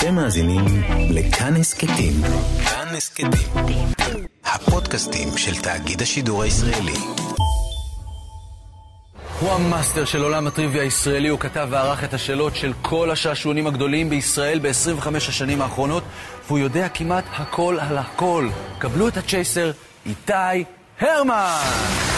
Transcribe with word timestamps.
אתם 0.00 0.14
מאזינים 0.14 0.64
לכאן 1.10 1.56
הסכתים. 1.56 2.12
כאן 2.64 2.88
הסכתים. 2.96 3.30
הפודקאסטים 4.44 5.28
של 5.36 5.62
תאגיד 5.62 6.02
השידור 6.02 6.42
הישראלי. 6.42 6.94
הוא 9.40 9.52
המאסטר 9.52 10.04
של 10.04 10.22
עולם 10.22 10.46
הטריוויה 10.46 10.82
הישראלי, 10.82 11.28
הוא 11.28 11.38
כתב 11.38 11.68
וערך 11.70 12.04
את 12.04 12.14
השאלות 12.14 12.56
של 12.56 12.72
כל 12.82 13.10
השעשועונים 13.10 13.66
הגדולים 13.66 14.10
בישראל 14.10 14.58
ב-25 14.58 15.16
השנים 15.16 15.62
האחרונות, 15.62 16.02
והוא 16.46 16.58
יודע 16.58 16.88
כמעט 16.88 17.24
הכל 17.32 17.78
על 17.80 17.98
הכל. 17.98 18.48
קבלו 18.78 19.08
את 19.08 19.16
הצ'ייסר, 19.16 19.70
איתי 20.06 20.64
הרמן! 21.00 22.09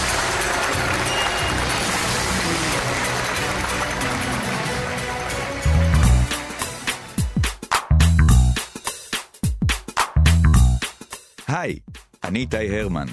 היי, 11.62 11.78
אני 12.24 12.38
איתי 12.38 12.80
הרמן. 12.80 13.06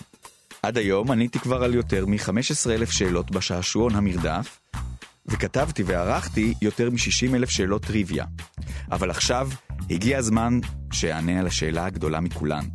עד 0.63 0.77
היום 0.77 1.11
עניתי 1.11 1.39
כבר 1.39 1.63
על 1.63 1.75
יותר 1.75 2.05
מ-15,000 2.05 2.91
שאלות 2.91 3.31
בשעשועון 3.31 3.95
המרדף, 3.95 4.59
וכתבתי 5.25 5.83
וערכתי 5.83 6.53
יותר 6.61 6.89
מ-60,000 6.89 7.49
שאלות 7.49 7.85
טריוויה. 7.85 8.25
אבל 8.91 9.09
עכשיו 9.09 9.49
הגיע 9.89 10.17
הזמן 10.17 10.59
שאענה 10.91 11.39
על 11.39 11.47
השאלה 11.47 11.85
הגדולה 11.85 12.19
מכולן. 12.19 12.65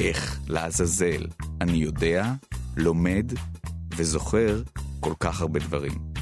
איך 0.00 0.40
לעזאזל 0.48 1.26
אני 1.60 1.76
יודע, 1.76 2.32
לומד 2.76 3.32
וזוכר 3.96 4.62
כל 5.00 5.12
כך 5.20 5.40
הרבה 5.40 5.60
דברים? 5.60 6.15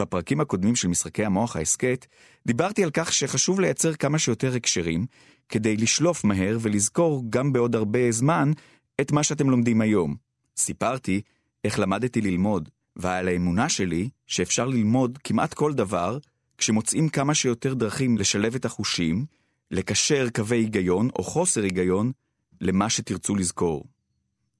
בפרקים 0.00 0.40
הקודמים 0.40 0.76
של 0.76 0.88
משחקי 0.88 1.24
המוח 1.24 1.56
ההסכת, 1.56 2.06
דיברתי 2.46 2.84
על 2.84 2.90
כך 2.90 3.12
שחשוב 3.12 3.60
לייצר 3.60 3.94
כמה 3.94 4.18
שיותר 4.18 4.54
הקשרים, 4.54 5.06
כדי 5.48 5.76
לשלוף 5.76 6.24
מהר 6.24 6.58
ולזכור 6.60 7.24
גם 7.30 7.52
בעוד 7.52 7.76
הרבה 7.76 8.12
זמן 8.12 8.52
את 9.00 9.12
מה 9.12 9.22
שאתם 9.22 9.50
לומדים 9.50 9.80
היום. 9.80 10.16
סיפרתי 10.56 11.20
איך 11.64 11.78
למדתי 11.78 12.20
ללמוד, 12.20 12.68
ועל 12.96 13.28
האמונה 13.28 13.68
שלי 13.68 14.08
שאפשר 14.26 14.66
ללמוד 14.66 15.18
כמעט 15.24 15.54
כל 15.54 15.72
דבר, 15.72 16.18
כשמוצאים 16.58 17.08
כמה 17.08 17.34
שיותר 17.34 17.74
דרכים 17.74 18.18
לשלב 18.18 18.54
את 18.54 18.64
החושים, 18.64 19.24
לקשר 19.70 20.28
קווי 20.34 20.56
היגיון 20.58 21.08
או 21.16 21.22
חוסר 21.24 21.62
היגיון 21.62 22.12
למה 22.60 22.90
שתרצו 22.90 23.34
לזכור. 23.34 23.84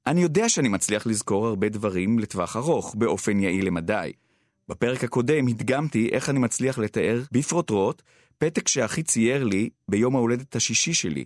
אני 0.07 0.23
יודע 0.23 0.49
שאני 0.49 0.69
מצליח 0.69 1.07
לזכור 1.07 1.47
הרבה 1.47 1.69
דברים 1.69 2.19
לטווח 2.19 2.57
ארוך, 2.57 2.95
באופן 2.99 3.41
יעיל 3.41 3.67
למדי. 3.67 4.13
בפרק 4.71 5.05
הקודם 5.05 5.49
הדגמתי 5.49 6.09
איך 6.13 6.31
אני 6.31 6.39
מצליח 6.39 6.79
לתאר 6.79 7.23
בפרוטרוט 7.33 8.03
פתק 8.39 8.69
שאחי 8.69 9.03
צייר 9.03 9.45
לי 9.45 9.71
ביום 9.89 10.17
ההולדת 10.17 10.57
השישי 10.57 10.95
שלי, 10.95 11.25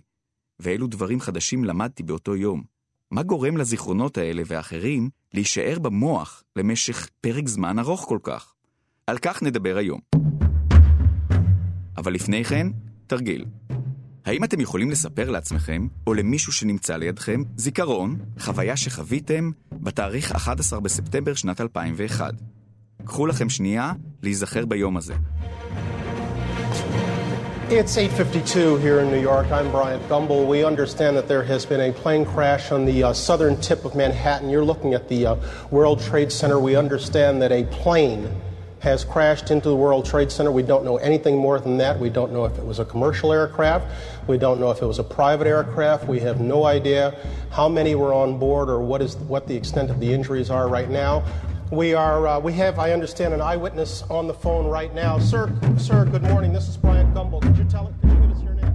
ואילו 0.59 0.87
דברים 0.87 1.19
חדשים 1.21 1.63
למדתי 1.63 2.03
באותו 2.03 2.35
יום. 2.35 2.63
מה 3.11 3.23
גורם 3.23 3.57
לזיכרונות 3.57 4.17
האלה 4.17 4.43
ואחרים 4.45 5.09
להישאר 5.33 5.79
במוח 5.79 6.43
למשך 6.55 7.07
פרק 7.21 7.47
זמן 7.47 7.79
ארוך 7.79 8.05
כל 8.07 8.19
כך? 8.23 8.53
על 9.07 9.17
כך 9.17 9.43
נדבר 9.43 9.77
היום. 9.77 9.99
אבל 11.97 12.13
לפני 12.13 12.43
כן, 12.43 12.67
תרגיל. 13.07 13.45
האם 14.25 14.43
אתם 14.43 14.59
יכולים 14.59 14.91
לספר 14.91 15.29
לעצמכם, 15.29 15.87
או 16.07 16.13
למישהו 16.13 16.53
שנמצא 16.53 16.97
לידכם, 16.97 17.43
זיכרון, 17.57 18.19
חוויה 18.39 18.77
שחוויתם, 18.77 19.51
בתאריך 19.71 20.31
11 20.31 20.79
בספטמבר 20.79 21.33
שנת 21.33 21.61
2001? 21.61 22.33
קחו 23.04 23.26
לכם 23.26 23.48
שנייה 23.48 23.92
להיזכר 24.22 24.66
ביום 24.66 24.96
הזה. 24.96 25.14
It's 27.70 27.96
8:52 27.96 28.78
here 28.78 28.98
in 28.98 29.12
New 29.12 29.20
York. 29.20 29.46
I'm 29.52 29.70
Bryant 29.70 30.02
Gumbel. 30.08 30.44
We 30.44 30.64
understand 30.64 31.16
that 31.16 31.28
there 31.28 31.44
has 31.44 31.64
been 31.64 31.80
a 31.80 31.92
plane 31.92 32.24
crash 32.24 32.72
on 32.72 32.84
the 32.84 33.04
uh, 33.04 33.12
southern 33.12 33.56
tip 33.60 33.84
of 33.84 33.94
Manhattan. 33.94 34.50
You're 34.50 34.64
looking 34.64 34.92
at 34.92 35.08
the 35.08 35.20
uh, 35.24 35.36
World 35.70 36.00
Trade 36.00 36.32
Center. 36.32 36.58
We 36.58 36.74
understand 36.74 37.40
that 37.42 37.52
a 37.52 37.62
plane 37.82 38.28
has 38.80 39.04
crashed 39.04 39.50
into 39.50 39.68
the 39.68 39.76
World 39.76 40.04
Trade 40.04 40.32
Center. 40.32 40.50
We 40.50 40.62
don't 40.62 40.84
know 40.84 40.96
anything 40.96 41.36
more 41.36 41.60
than 41.60 41.76
that. 41.76 42.00
We 42.00 42.10
don't 42.10 42.32
know 42.32 42.44
if 42.44 42.58
it 42.58 42.64
was 42.64 42.78
a 42.78 42.84
commercial 42.84 43.32
aircraft. 43.32 43.86
We 44.26 44.38
don't 44.38 44.58
know 44.58 44.70
if 44.70 44.82
it 44.82 44.86
was 44.86 44.98
a 44.98 45.04
private 45.04 45.46
aircraft. 45.46 46.08
We 46.08 46.18
have 46.20 46.40
no 46.40 46.64
idea 46.64 47.14
how 47.50 47.68
many 47.68 47.94
were 47.94 48.12
on 48.12 48.38
board 48.38 48.68
or 48.68 48.80
what 48.80 49.00
is 49.00 49.16
what 49.16 49.46
the 49.46 49.54
extent 49.54 49.90
of 49.90 50.00
the 50.00 50.12
injuries 50.12 50.50
are 50.50 50.66
right 50.66 50.90
now. 50.90 51.22
We 51.71 51.95
are 51.95 52.27
uh, 52.27 52.39
we 52.39 52.53
have 52.53 52.77
I 52.77 52.91
understand 52.93 53.33
an 53.33 53.41
eyewitness 53.41 54.03
on 54.17 54.27
the 54.27 54.33
phone 54.33 54.67
right 54.67 54.93
now. 54.93 55.17
Sir, 55.17 55.49
sir, 55.77 56.05
good 56.05 56.21
morning. 56.21 56.53
This 56.53 56.67
is 56.69 56.77
Brian 56.77 57.11
Gumbel. 57.15 57.41
Could 57.41 57.57
you 57.57 57.65
tell 57.65 57.91
could 58.01 58.11
you 58.11 58.17
give 58.21 58.31
us 58.31 58.41
your 58.43 58.53
name? 58.53 58.73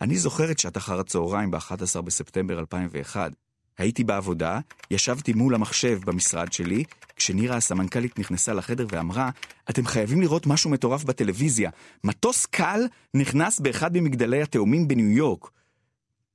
אני 0.00 0.18
זוכר 0.18 0.50
את 0.50 0.58
שעת 0.58 0.76
אחר 0.76 1.00
הצהריים 1.00 1.50
ב-11 1.50 2.00
בספטמבר 2.00 2.58
2001. 2.58 3.32
הייתי 3.78 4.04
בעבודה, 4.04 4.60
ישבתי 4.90 5.32
מול 5.32 5.54
המחשב 5.54 5.98
במשרד 6.04 6.52
שלי, 6.52 6.84
כשנירה 7.16 7.56
הסמנכ"לית 7.56 8.18
נכנסה 8.18 8.52
לחדר 8.52 8.86
ואמרה, 8.90 9.30
אתם 9.70 9.86
חייבים 9.86 10.20
לראות 10.20 10.46
משהו 10.46 10.70
מטורף 10.70 11.04
בטלוויזיה. 11.04 11.70
מטוס 12.04 12.46
קל 12.46 12.80
נכנס 13.14 13.60
באחד 13.60 13.96
ממגדלי 13.96 14.42
התאומים 14.42 14.88
בניו 14.88 15.10
יורק. 15.10 15.50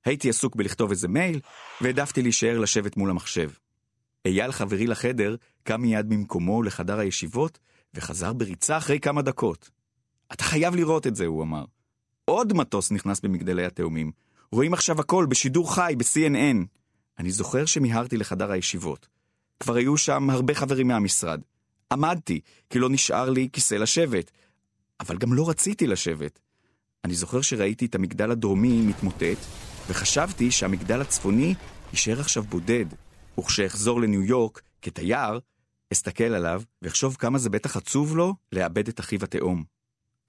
הייתי 0.06 0.30
עסוק 0.30 0.56
בלכתוב 0.56 0.90
איזה 0.90 1.08
מייל, 1.08 1.40
והעדפתי 1.82 2.22
להישאר 2.22 2.60
לשבת 2.60 2.98
מול 2.98 3.10
המחשב. 3.10 3.50
אייל 4.26 4.52
חברי 4.52 4.88
לחדר 4.88 5.36
קם 5.64 5.82
מיד 5.82 6.06
ממקומו 6.10 6.64
לחדר 6.64 7.00
הישיבות, 7.00 7.60
וחזר 7.94 8.34
בריצה 8.34 8.78
אחרי 8.78 9.00
כמה 9.00 9.22
דקות. 9.22 9.70
אתה 10.34 10.44
חייב 10.44 10.76
לראות 10.76 11.08
את 11.08 11.16
זה, 11.16 11.26
הוא 11.26 11.44
אמר. 11.44 11.66
עוד 12.26 12.54
מטוס 12.54 12.92
נכנס 12.92 13.20
במגדלי 13.20 13.66
התאומים. 13.66 14.12
רואים 14.52 14.74
עכשיו 14.74 15.00
הכל 15.00 15.26
בשידור 15.30 15.76
חי, 15.76 15.96
ב-CNN. 15.98 16.66
אני 17.20 17.32
זוכר 17.32 17.66
שמיהרתי 17.66 18.18
לחדר 18.18 18.52
הישיבות. 18.52 19.08
כבר 19.60 19.76
היו 19.76 19.98
שם 19.98 20.30
הרבה 20.30 20.54
חברים 20.54 20.88
מהמשרד. 20.88 21.42
עמדתי, 21.92 22.40
כי 22.70 22.80
לא 22.80 22.90
נשאר 22.90 23.30
לי 23.30 23.50
כיסא 23.54 23.76
לשבת. 23.76 24.32
אבל 25.00 25.18
גם 25.18 25.34
לא 25.34 25.50
רציתי 25.50 25.88
לשבת. 25.88 26.40
אני 27.06 27.16
זוכר 27.16 27.42
שראיתי 27.42 27.86
את 27.86 27.96
המגדל 27.96 28.32
הדרומי 28.32 28.82
מתמוטט, 28.82 29.38
וחשבתי 29.90 30.52
שהמגדל 30.52 31.02
הצפוני 31.02 31.56
יישאר 31.92 32.20
עכשיו 32.20 32.44
בודד. 32.44 32.86
וכשאחזור 33.40 34.02
לניו 34.02 34.24
יורק, 34.24 34.62
כתייר, 34.82 35.40
אסתכל 35.94 36.24
עליו 36.24 36.62
ואחשוב 36.82 37.16
כמה 37.16 37.38
זה 37.38 37.50
בטח 37.50 37.78
עצוב 37.78 38.18
לו 38.18 38.34
לאבד 38.52 38.88
את 38.88 39.00
אחיו 39.00 39.24
התאום. 39.24 39.64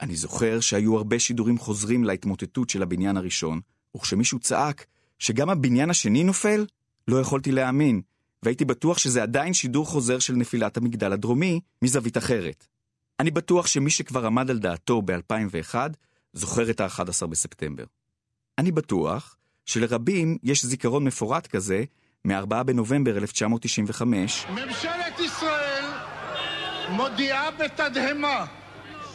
אני 0.00 0.16
זוכר 0.16 0.60
שהיו 0.60 0.96
הרבה 0.96 1.18
שידורים 1.18 1.58
חוזרים 1.58 2.04
להתמוטטות 2.04 2.70
של 2.70 2.82
הבניין 2.82 3.16
הראשון, 3.16 3.60
וכשמישהו 3.96 4.38
צעק 4.38 4.86
שגם 5.18 5.50
הבניין 5.50 5.90
השני 5.90 6.24
נופל, 6.24 6.66
לא 7.08 7.20
יכולתי 7.20 7.52
להאמין, 7.52 8.00
והייתי 8.42 8.64
בטוח 8.64 8.98
שזה 8.98 9.22
עדיין 9.22 9.54
שידור 9.54 9.86
חוזר 9.86 10.18
של 10.18 10.34
נפילת 10.34 10.76
המגדל 10.76 11.12
הדרומי 11.12 11.60
מזווית 11.82 12.16
אחרת. 12.16 12.66
אני 13.20 13.30
בטוח 13.30 13.66
שמי 13.66 13.90
שכבר 13.90 14.26
עמד 14.26 14.50
על 14.50 14.58
דעתו 14.58 15.02
ב-2001, 15.02 15.74
זוכר 16.32 16.70
את 16.70 16.80
ה-11 16.80 17.26
בספטמבר. 17.26 17.84
אני 18.58 18.72
בטוח 18.72 19.36
שלרבים 19.66 20.38
יש 20.42 20.64
זיכרון 20.64 21.04
מפורט 21.04 21.46
כזה 21.46 21.84
מ-4 22.26 22.62
בנובמבר 22.62 23.16
1995, 23.16 24.46
ממשלת 24.50 25.20
ישראל 25.20 25.84
מודיעה 26.88 27.50
בתדהמה, 27.50 28.44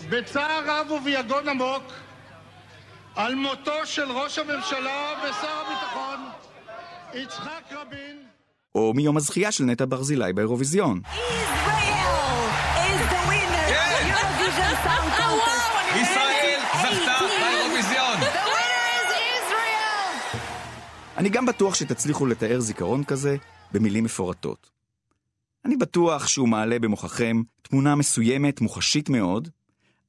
בצער 0.10 0.64
רב 0.66 0.92
וביגון 0.92 1.50
עמוק, 1.50 1.84
על 3.16 3.36
מותו 3.36 3.86
של 3.86 4.12
ראש 4.12 4.40
הממשלה 4.40 5.14
ושר 5.24 5.48
הביטחון 5.66 6.20
יצחק 7.14 7.64
רבין. 7.72 8.18
או 8.76 8.94
מיום 8.94 9.18
הזכייה 9.18 9.52
של 9.52 9.64
נטע 9.64 9.86
ברזילי 9.88 10.34
באירוויזיון. 10.34 11.02
ישראל 11.06 11.71
אני 21.22 21.30
גם 21.30 21.46
בטוח 21.46 21.76
שתצליחו 21.76 22.26
לתאר 22.26 22.60
זיכרון 22.60 23.04
כזה 23.04 23.38
במילים 23.72 24.04
מפורטות. 24.04 24.72
אני 25.66 25.78
בטוח 25.78 26.28
שהוא 26.28 26.50
מעלה 26.50 26.80
במוחכם 26.80 27.42
תמונה 27.62 27.96
מסוימת, 27.96 28.62
מוחשית 28.62 29.10
מאוד. 29.10 29.50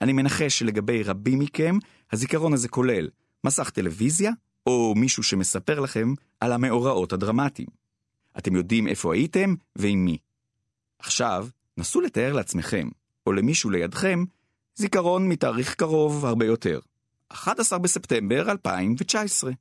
אני 0.00 0.12
מנחש 0.12 0.58
שלגבי 0.58 1.02
רבים 1.02 1.38
מכם, 1.38 1.78
הזיכרון 2.12 2.52
הזה 2.52 2.68
כולל 2.68 3.08
מסך 3.44 3.70
טלוויזיה, 3.70 4.30
או 4.66 4.94
מישהו 4.96 5.22
שמספר 5.22 5.80
לכם 5.80 6.14
על 6.40 6.52
המאורעות 6.52 7.12
הדרמטיים. 7.12 7.68
אתם 8.38 8.56
יודעים 8.56 8.88
איפה 8.88 9.14
הייתם 9.14 9.54
ועם 9.76 10.04
מי. 10.04 10.18
עכשיו, 10.98 11.48
נסו 11.76 12.00
לתאר 12.00 12.32
לעצמכם, 12.32 12.88
או 13.26 13.32
למישהו 13.32 13.70
לידכם, 13.70 14.24
זיכרון 14.74 15.28
מתאריך 15.28 15.74
קרוב 15.74 16.26
הרבה 16.26 16.46
יותר. 16.46 16.80
11 17.28 17.78
בספטמבר 17.78 18.50
2019. 18.50 19.52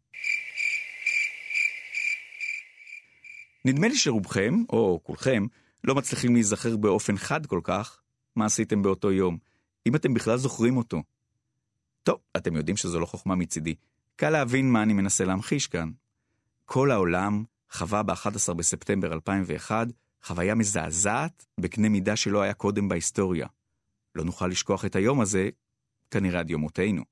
נדמה 3.66 3.88
לי 3.88 3.98
שרובכם, 3.98 4.64
או 4.70 5.00
כולכם, 5.04 5.46
לא 5.84 5.96
מצליחים 5.96 6.34
להיזכר 6.34 6.78
באופן 6.78 7.18
חד 7.18 7.46
כל 7.46 7.60
כך 7.64 8.02
מה 8.36 8.46
עשיתם 8.46 8.82
באותו 8.82 9.12
יום, 9.12 9.38
אם 9.88 9.96
אתם 9.96 10.14
בכלל 10.14 10.38
זוכרים 10.38 10.78
אותו. 10.78 11.04
טוב, 12.04 12.18
אתם 12.38 12.56
יודעים 12.56 12.78
שזו 12.78 13.00
לא 13.00 13.06
חוכמה 13.06 13.36
מצידי. 13.36 13.76
קל 14.16 14.30
להבין 14.30 14.72
מה 14.72 14.84
אני 14.84 14.94
מנסה 14.94 15.26
להמחיש 15.26 15.68
כאן. 15.68 15.92
כל 16.66 16.92
העולם 16.92 17.44
חווה 17.72 18.04
ב-11 18.04 18.54
בספטמבר 18.54 19.14
2001 19.14 19.88
חוויה 20.24 20.56
מזעזעת 20.56 21.46
בקנה 21.60 21.90
מידה 21.90 22.16
שלא 22.16 22.42
היה 22.42 22.54
קודם 22.54 22.90
בהיסטוריה. 22.90 23.48
לא 24.16 24.24
נוכל 24.24 24.48
לשכוח 24.48 24.86
את 24.86 24.96
היום 24.96 25.22
הזה, 25.22 25.50
כנראה 26.12 26.40
עד 26.40 26.50
יומותינו. 26.50 27.04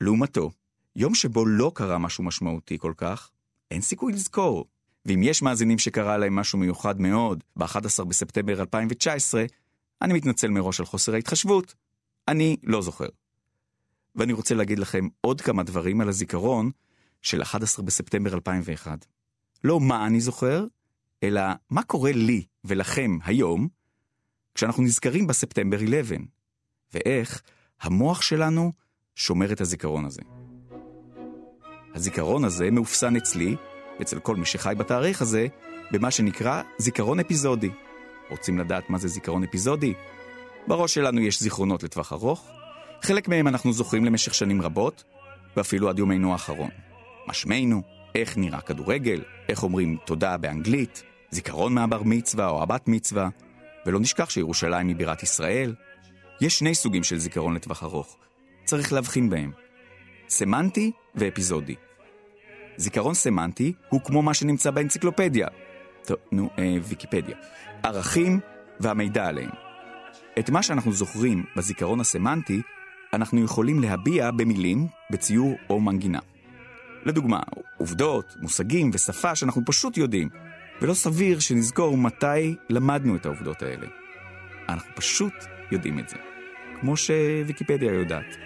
לעומתו, 0.00 0.50
יום 0.96 1.14
שבו 1.14 1.46
לא 1.46 1.72
קרה 1.74 1.98
משהו 1.98 2.24
משמעותי 2.24 2.78
כל 2.78 2.92
כך, 2.96 3.30
אין 3.70 3.80
סיכוי 3.80 4.12
לזכור. 4.12 4.66
ואם 5.06 5.22
יש 5.22 5.42
מאזינים 5.42 5.78
שקרה 5.78 6.18
להם 6.18 6.36
משהו 6.36 6.58
מיוחד 6.58 7.00
מאוד 7.00 7.44
ב-11 7.56 8.04
בספטמבר 8.04 8.60
2019, 8.60 9.44
אני 10.02 10.14
מתנצל 10.14 10.48
מראש 10.48 10.80
על 10.80 10.86
חוסר 10.86 11.14
ההתחשבות. 11.14 11.74
אני 12.28 12.56
לא 12.62 12.82
זוכר. 12.82 13.08
ואני 14.16 14.32
רוצה 14.32 14.54
להגיד 14.54 14.78
לכם 14.78 15.08
עוד 15.20 15.40
כמה 15.40 15.62
דברים 15.62 16.00
על 16.00 16.08
הזיכרון 16.08 16.70
של 17.22 17.42
11 17.42 17.84
בספטמבר 17.84 18.34
2001. 18.34 19.06
לא 19.64 19.80
מה 19.80 20.06
אני 20.06 20.20
זוכר, 20.20 20.66
אלא 21.22 21.42
מה 21.70 21.82
קורה 21.82 22.12
לי 22.12 22.44
ולכם 22.64 23.18
היום, 23.24 23.68
כשאנחנו 24.54 24.82
נזכרים 24.82 25.26
בספטמבר 25.26 25.76
11, 25.76 26.16
ואיך 26.94 27.42
המוח 27.80 28.22
שלנו 28.22 28.72
שומר 29.14 29.52
את 29.52 29.60
הזיכרון 29.60 30.04
הזה. 30.04 30.22
הזיכרון 31.94 32.44
הזה 32.44 32.70
מאופסן 32.70 33.16
אצלי, 33.16 33.56
אצל 34.02 34.18
כל 34.18 34.36
מי 34.36 34.46
שחי 34.46 34.74
בתאריך 34.78 35.22
הזה, 35.22 35.46
במה 35.90 36.10
שנקרא 36.10 36.62
זיכרון 36.78 37.20
אפיזודי. 37.20 37.70
רוצים 38.30 38.58
לדעת 38.58 38.90
מה 38.90 38.98
זה 38.98 39.08
זיכרון 39.08 39.44
אפיזודי? 39.44 39.94
בראש 40.66 40.94
שלנו 40.94 41.20
יש 41.20 41.40
זיכרונות 41.42 41.82
לטווח 41.82 42.12
ארוך, 42.12 42.50
חלק 43.02 43.28
מהם 43.28 43.48
אנחנו 43.48 43.72
זוכרים 43.72 44.04
למשך 44.04 44.34
שנים 44.34 44.62
רבות, 44.62 45.04
ואפילו 45.56 45.88
עד 45.88 45.98
יומנו 45.98 46.32
האחרון. 46.32 46.70
מה 47.26 47.34
שמנו, 47.34 47.82
איך 48.14 48.36
נראה 48.36 48.60
כדורגל, 48.60 49.22
איך 49.48 49.62
אומרים 49.62 49.96
תודה 50.06 50.36
באנגלית, 50.36 51.02
זיכרון 51.30 51.74
מהבר 51.74 52.02
מצווה 52.02 52.48
או 52.48 52.62
הבת 52.62 52.88
מצווה, 52.88 53.28
ולא 53.86 54.00
נשכח 54.00 54.30
שירושלים 54.30 54.88
היא 54.88 54.96
בירת 54.96 55.22
ישראל. 55.22 55.74
יש 56.40 56.58
שני 56.58 56.74
סוגים 56.74 57.04
של 57.04 57.18
זיכרון 57.18 57.54
לטווח 57.54 57.82
ארוך. 57.82 58.16
צריך 58.64 58.92
להבחין 58.92 59.30
בהם. 59.30 59.52
סמנטי 60.28 60.92
ואפיזודי. 61.14 61.74
זיכרון 62.80 63.14
סמנטי 63.14 63.72
הוא 63.88 64.00
כמו 64.04 64.22
מה 64.22 64.34
שנמצא 64.34 64.70
באנציקלופדיה. 64.70 65.46
טוב, 66.06 66.16
נו, 66.32 66.50
אה, 66.58 66.76
ויקיפדיה. 66.82 67.36
ערכים 67.82 68.40
והמידע 68.80 69.26
עליהם. 69.26 69.50
את 70.38 70.50
מה 70.50 70.62
שאנחנו 70.62 70.92
זוכרים 70.92 71.44
בזיכרון 71.56 72.00
הסמנטי, 72.00 72.62
אנחנו 73.12 73.44
יכולים 73.44 73.80
להביע 73.80 74.30
במילים, 74.30 74.86
בציור 75.10 75.56
או 75.70 75.80
מנגינה. 75.80 76.18
לדוגמה, 77.04 77.40
עובדות, 77.78 78.34
מושגים 78.40 78.90
ושפה 78.94 79.34
שאנחנו 79.34 79.62
פשוט 79.66 79.96
יודעים, 79.96 80.28
ולא 80.82 80.94
סביר 80.94 81.38
שנזכור 81.38 81.96
מתי 81.96 82.56
למדנו 82.68 83.16
את 83.16 83.26
העובדות 83.26 83.62
האלה. 83.62 83.86
אנחנו 84.68 84.90
פשוט 84.94 85.34
יודעים 85.70 85.98
את 85.98 86.08
זה, 86.08 86.16
כמו 86.80 86.96
שוויקיפדיה 86.96 87.92
יודעת. 87.92 88.36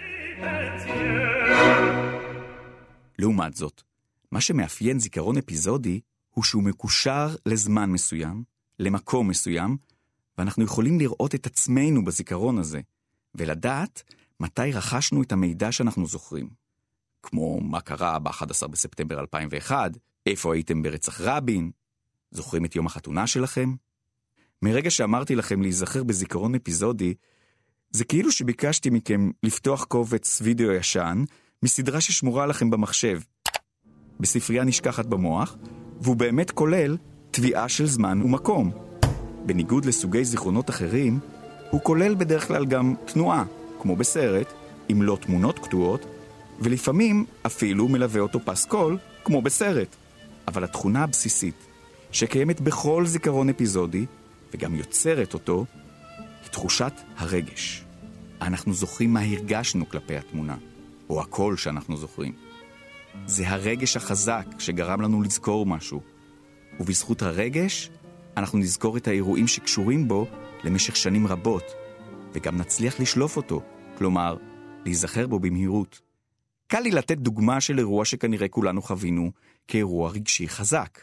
לעומת 3.19 3.53
זאת, 3.53 3.94
מה 4.35 4.41
שמאפיין 4.41 4.99
זיכרון 4.99 5.37
אפיזודי 5.37 5.99
הוא 6.29 6.43
שהוא 6.43 6.63
מקושר 6.63 7.35
לזמן 7.45 7.91
מסוים, 7.91 8.43
למקום 8.79 9.27
מסוים, 9.27 9.77
ואנחנו 10.37 10.63
יכולים 10.63 10.99
לראות 10.99 11.35
את 11.35 11.45
עצמנו 11.45 12.05
בזיכרון 12.05 12.57
הזה, 12.57 12.81
ולדעת 13.35 14.03
מתי 14.39 14.71
רכשנו 14.71 15.21
את 15.21 15.31
המידע 15.31 15.71
שאנחנו 15.71 16.07
זוכרים. 16.07 16.49
כמו 17.23 17.59
מה 17.61 17.81
קרה 17.81 18.19
ב-11 18.19 18.67
בספטמבר 18.67 19.19
2001, 19.19 19.91
איפה 20.25 20.53
הייתם 20.53 20.81
ברצח 20.81 21.21
רבין, 21.21 21.71
זוכרים 22.31 22.65
את 22.65 22.75
יום 22.75 22.85
החתונה 22.85 23.27
שלכם? 23.27 23.75
מרגע 24.61 24.89
שאמרתי 24.89 25.35
לכם 25.35 25.61
להיזכר 25.61 26.03
בזיכרון 26.03 26.55
אפיזודי, 26.55 27.13
זה 27.91 28.05
כאילו 28.05 28.31
שביקשתי 28.31 28.89
מכם 28.89 29.31
לפתוח 29.43 29.83
קובץ 29.83 30.41
וידאו 30.41 30.71
ישן 30.71 31.23
מסדרה 31.63 32.01
ששמורה 32.01 32.45
לכם 32.45 32.69
במחשב. 32.69 33.19
בספרייה 34.19 34.63
נשכחת 34.63 35.05
במוח, 35.05 35.57
והוא 36.01 36.15
באמת 36.15 36.51
כולל 36.51 36.97
תביעה 37.31 37.69
של 37.69 37.85
זמן 37.85 38.21
ומקום. 38.21 38.71
בניגוד 39.45 39.85
לסוגי 39.85 40.25
זיכרונות 40.25 40.69
אחרים, 40.69 41.19
הוא 41.71 41.81
כולל 41.83 42.15
בדרך 42.15 42.47
כלל 42.47 42.65
גם 42.65 42.95
תנועה, 43.05 43.43
כמו 43.81 43.95
בסרט, 43.95 44.53
עם 44.89 45.01
לא 45.01 45.17
תמונות 45.21 45.59
קטועות, 45.59 46.05
ולפעמים 46.59 47.25
אפילו 47.45 47.87
מלווה 47.87 48.21
אותו 48.21 48.39
פסקול, 48.45 48.97
כמו 49.23 49.41
בסרט. 49.41 49.95
אבל 50.47 50.63
התכונה 50.63 51.03
הבסיסית, 51.03 51.55
שקיימת 52.11 52.61
בכל 52.61 53.05
זיכרון 53.05 53.49
אפיזודי, 53.49 54.05
וגם 54.53 54.75
יוצרת 54.75 55.33
אותו, 55.33 55.65
היא 56.17 56.51
תחושת 56.51 56.93
הרגש. 57.17 57.85
אנחנו 58.41 58.73
זוכרים 58.73 59.13
מה 59.13 59.21
הרגשנו 59.21 59.89
כלפי 59.89 60.17
התמונה, 60.17 60.55
או 61.09 61.21
הקול 61.21 61.57
שאנחנו 61.57 61.97
זוכרים. 61.97 62.33
זה 63.25 63.49
הרגש 63.49 63.97
החזק 63.97 64.45
שגרם 64.59 65.01
לנו 65.01 65.21
לזכור 65.21 65.65
משהו, 65.65 66.01
ובזכות 66.79 67.21
הרגש, 67.21 67.89
אנחנו 68.37 68.59
נזכור 68.59 68.97
את 68.97 69.07
האירועים 69.07 69.47
שקשורים 69.47 70.07
בו 70.07 70.27
למשך 70.63 70.95
שנים 70.95 71.27
רבות, 71.27 71.63
וגם 72.33 72.57
נצליח 72.57 72.99
לשלוף 72.99 73.37
אותו, 73.37 73.61
כלומר, 73.97 74.37
להיזכר 74.85 75.27
בו 75.27 75.39
במהירות. 75.39 76.01
קל 76.67 76.79
לי 76.79 76.91
לתת 76.91 77.17
דוגמה 77.17 77.61
של 77.61 77.79
אירוע 77.79 78.05
שכנראה 78.05 78.47
כולנו 78.47 78.81
חווינו 78.81 79.31
כאירוע 79.67 80.09
רגשי 80.11 80.47
חזק. 80.47 80.99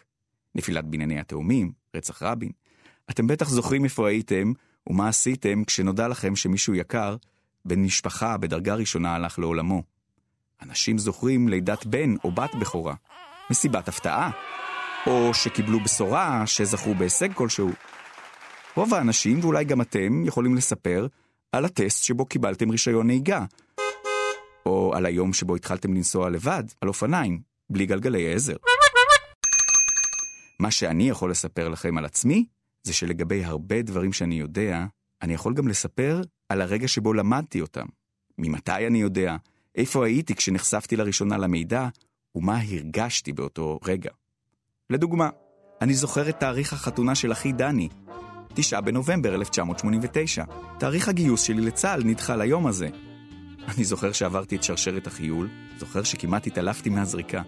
נפילת 0.55 0.85
בנייני 0.85 1.21
התאומים, 1.21 1.73
רצח 1.97 2.23
רבין. 2.23 2.51
אתם 3.11 3.27
בטח 3.27 3.49
זוכרים 3.49 3.85
איפה 3.85 4.09
הייתם 4.09 4.53
ומה 4.87 5.09
עשיתם 5.09 5.65
כשנודע 5.65 6.09
לכם 6.09 6.37
שמישהו 6.37 6.75
יקר, 6.75 7.17
בן 7.65 7.83
משפחה 7.83 8.37
בדרגה 8.37 8.75
ראשונה 8.75 9.15
הלך 9.15 9.39
לעולמו. 9.39 9.83
אנשים 10.63 10.99
זוכרים 10.99 11.49
לידת 11.49 11.87
בן 11.87 12.15
או 12.25 12.33
בת 12.33 12.55
בכורה, 12.55 12.95
מסיבת 13.51 13.89
הפתעה, 13.89 14.31
או 15.07 15.35
שקיבלו 15.35 15.81
בשורה 15.81 16.47
שזכו 16.47 16.95
בהישג 16.95 17.33
כלשהו. 17.33 17.71
רוב 18.77 18.95
האנשים, 18.95 19.41
ואולי 19.41 19.65
גם 19.65 19.81
אתם, 19.81 20.25
יכולים 20.25 20.55
לספר 20.55 21.07
על 21.53 21.65
הטסט 21.65 22.05
שבו 22.05 22.27
קיבלתם 22.27 22.71
רישיון 22.71 23.07
נהיגה, 23.07 23.45
או 24.67 24.93
על 24.95 25.07
היום 25.07 25.33
שבו 25.33 25.57
התחלתם 25.57 25.95
לנסוע 25.95 26.31
לבד, 26.31 26.65
על 26.81 26.89
אופניים, 26.89 27.41
בלי 27.71 27.87
גלגלי 27.87 28.35
עזר. 28.35 28.57
מה 30.61 30.71
שאני 30.71 31.09
יכול 31.09 31.31
לספר 31.31 31.69
לכם 31.69 31.99
על 31.99 32.05
עצמי, 32.05 32.47
זה 32.83 32.93
שלגבי 32.93 33.45
הרבה 33.45 33.83
דברים 33.83 34.13
שאני 34.13 34.35
יודע, 34.35 34.85
אני 35.23 35.35
יכול 35.35 35.55
גם 35.55 35.69
לספר 35.69 36.23
על 36.49 36.61
הרגע 36.61 36.89
שבו 36.89 37.13
למדתי 37.13 37.61
אותם. 37.61 37.87
ממתי 38.39 38.87
אני 38.87 39.01
יודע, 39.01 39.37
איפה 39.77 40.07
הייתי 40.07 40.35
כשנחשפתי 40.35 40.97
לראשונה 40.97 41.37
למידע, 41.37 41.89
ומה 42.35 42.61
הרגשתי 42.61 43.33
באותו 43.33 43.79
רגע. 43.85 44.11
לדוגמה, 44.91 45.31
אני 45.81 45.95
זוכר 45.95 46.29
את 46.29 46.41
תאריך 46.41 46.73
החתונה 46.73 47.15
של 47.15 47.33
אחי 47.33 47.53
דני, 47.53 47.89
9 48.55 48.81
בנובמבר 48.81 49.35
1989. 49.35 50.45
תאריך 50.79 51.09
הגיוס 51.09 51.43
שלי 51.43 51.61
לצה"ל 51.61 52.03
נדחה 52.05 52.37
ליום 52.37 52.67
הזה. 52.67 52.89
אני 53.69 53.85
זוכר 53.85 54.13
שעברתי 54.13 54.57
את 54.57 54.63
שרשרת 54.63 55.07
החיול, 55.07 55.49
זוכר 55.79 56.03
שכמעט 56.03 56.47
התעלפתי 56.47 56.91
מהזריקה. 56.91 57.43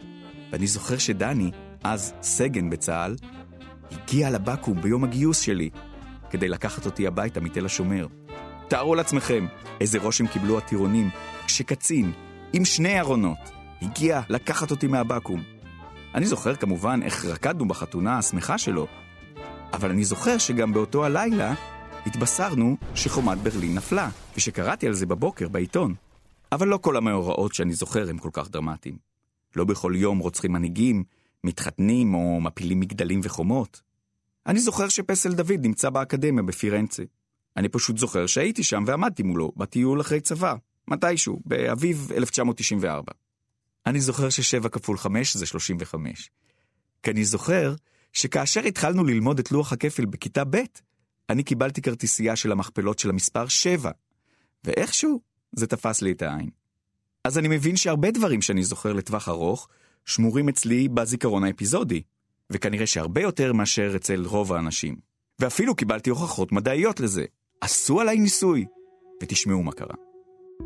ואני 0.53 0.67
זוכר 0.67 0.99
שדני, 0.99 1.51
אז 1.85 2.15
סגן 2.23 2.71
בצה"ל, 2.71 3.17
הגיע 3.91 4.31
לבקו"ם 4.31 4.83
ביום 4.83 5.05
הגיוס 5.05 5.41
שלי, 5.41 5.71
כדי 6.31 6.49
לקחת 6.49 6.87
אותי 6.87 7.07
הביתה 7.07 7.41
מתל 7.41 7.67
השומר. 7.67 8.07
תארו 8.69 8.95
לעצמכם 8.95 9.47
איזה 9.81 9.99
רושם 9.99 10.27
קיבלו 10.27 10.59
הטירונים 10.59 11.11
כשקצין, 11.47 12.13
עם 12.53 12.65
שני 12.65 13.01
ארונות, 13.01 13.39
הגיע 13.83 14.21
לקחת 14.29 14.71
אותי 14.71 14.87
מהבקו"ם. 14.87 15.43
אני 16.15 16.27
זוכר 16.27 16.55
כמובן 16.55 17.01
איך 17.03 17.25
רקדנו 17.25 17.69
בחתונה 17.69 18.19
השמחה 18.19 18.59
שלו, 18.59 18.87
אבל 19.73 19.91
אני 19.91 20.05
זוכר 20.05 20.39
שגם 20.39 20.73
באותו 20.73 21.05
הלילה 21.05 21.55
התבשרנו 22.07 22.77
שחומת 22.95 23.39
ברלין 23.39 23.75
נפלה, 23.75 24.09
ושקראתי 24.37 24.87
על 24.87 24.93
זה 24.93 25.07
בבוקר 25.07 25.49
בעיתון. 25.49 25.95
אבל 26.53 26.69
לא 26.69 26.77
כל 26.77 26.97
המאורעות 26.97 27.55
שאני 27.55 27.75
זוכר 27.75 28.11
הם 28.11 28.19
כל 28.19 28.31
כך 28.33 28.51
דרמטיים. 28.51 28.97
לא 29.57 29.65
בכל 29.65 29.93
יום 29.97 30.19
רוצחים 30.19 30.53
מנהיגים, 30.53 31.05
מתחתנים 31.45 32.15
או 32.15 32.41
מפילים 32.41 32.81
מגדלים 32.81 33.21
וחומות. 33.23 33.83
אני 34.47 34.61
זוכר 34.61 34.89
שפסל 34.89 35.33
דוד 35.33 35.61
נמצא 35.63 35.91
באקדמיה 35.91 36.43
בפירנצה. 36.43 37.03
אני 37.57 37.69
פשוט 37.69 37.99
זוכר 37.99 38.27
שהייתי 38.27 38.63
שם 38.63 38.85
ועמדתי 38.87 39.23
מולו 39.23 39.53
בטיול 39.57 40.01
אחרי 40.01 40.21
צבא, 40.21 40.55
מתישהו, 40.89 41.41
באביב 41.45 42.13
1994. 42.17 43.13
אני 43.87 44.01
זוכר 44.01 44.29
ששבע 44.29 44.69
כפול 44.69 44.99
חמש 44.99 45.37
זה 45.37 45.47
35. 45.47 46.31
כי 47.03 47.11
אני 47.11 47.25
זוכר 47.25 47.75
שכאשר 48.13 48.61
התחלנו 48.61 49.05
ללמוד 49.05 49.39
את 49.39 49.53
לוח 49.53 49.73
הכפל 49.73 50.05
בכיתה 50.05 50.45
ב', 50.45 50.57
אני 51.31 51.43
קיבלתי 51.43 51.83
כרטיסייה 51.83 52.37
של 52.37 52.53
המכפלות 52.53 52.99
של 52.99 53.11
המספר 53.11 53.49
7, 53.49 53.91
ואיכשהו 54.65 55.21
זה 55.53 55.67
תפס 55.67 56.03
לי 56.03 56.13
את 56.13 56.23
העין. 56.23 56.51
אז 57.25 57.39
אני 57.39 57.49
מבין 57.49 57.77
שהרבה 57.77 58.11
דברים 58.11 58.43
שאני 58.43 58.65
זוכר 58.65 58.93
לטווח 58.93 59.29
ארוך, 59.29 59.69
שמורים 60.05 60.49
אצלי 60.49 60.89
בזיכרון 60.89 61.45
האפיזודי, 61.45 62.03
וכנראה 62.51 62.87
שהרבה 62.87 63.21
יותר 63.21 63.53
מאשר 63.53 63.93
אצל 63.97 64.25
רוב 64.27 64.53
האנשים. 64.53 64.97
ואפילו 65.39 65.75
קיבלתי 65.75 66.11
הוכחות 66.11 66.53
מדעיות 66.53 67.01
לזה. 67.01 67.25
עשו 67.61 68.01
עליי 68.01 68.19
ניסוי, 68.19 68.65
ותשמעו 69.23 69.63
מה 69.63 69.73
קרה. 69.73 69.95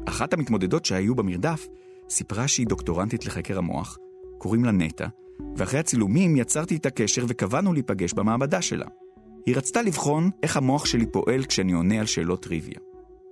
אחת 0.08 0.32
המתמודדות 0.32 0.84
שהיו 0.84 1.14
במרדף 1.14 1.66
סיפרה 2.10 2.48
שהיא 2.48 2.66
דוקטורנטית 2.66 3.26
לחקר 3.26 3.58
המוח, 3.58 3.98
קוראים 4.38 4.64
לה 4.64 4.72
נטע, 4.72 5.06
ואחרי 5.56 5.80
הצילומים 5.80 6.36
יצרתי 6.36 6.74
איתה 6.74 6.90
קשר 6.90 7.24
וקבענו 7.28 7.72
להיפגש 7.72 8.12
במעבדה 8.12 8.62
שלה. 8.62 8.86
היא 9.46 9.56
רצתה 9.56 9.82
לבחון 9.82 10.30
איך 10.42 10.56
המוח 10.56 10.86
שלי 10.86 11.06
פועל 11.06 11.44
כשאני 11.44 11.72
עונה 11.72 12.00
על 12.00 12.06
שאלות 12.06 12.42
טריוויה. 12.42 12.78